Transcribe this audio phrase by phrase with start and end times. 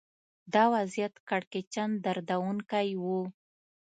[0.53, 3.03] دا وضعیت کړکېچن دردونکی و